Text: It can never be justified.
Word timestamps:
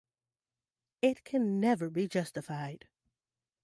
It 1.03 1.23
can 1.25 1.59
never 1.59 1.91
be 1.91 2.07
justified. 2.07 2.87